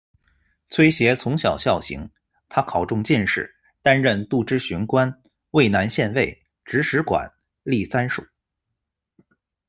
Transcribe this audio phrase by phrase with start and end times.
[0.71, 2.09] 崔协从小孝行，
[2.49, 7.31] 他考中进士，担任度支巡官、渭南县尉、直史馆，
[7.61, 8.25] 历三署。